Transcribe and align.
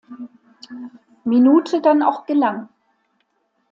Minute 1.25 1.79
dann 1.79 2.01
auch 2.01 2.25
gelang. 2.25 2.69